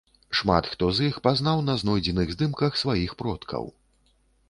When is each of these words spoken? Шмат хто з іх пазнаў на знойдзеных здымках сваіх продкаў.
Шмат 0.37 0.69
хто 0.71 0.87
з 0.99 1.09
іх 1.09 1.19
пазнаў 1.27 1.63
на 1.69 1.77
знойдзеных 1.83 2.35
здымках 2.35 2.83
сваіх 2.87 3.17
продкаў. 3.25 3.73